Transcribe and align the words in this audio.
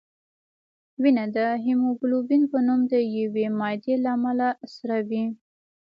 وینه 1.01 1.25
د 1.35 1.37
هیموګلوبین 1.65 2.43
په 2.51 2.57
نوم 2.67 2.81
د 2.91 2.93
یوې 3.19 3.47
مادې 3.59 3.95
له 4.03 4.09
امله 4.17 4.47
سره 4.75 4.97
وي 5.09 5.23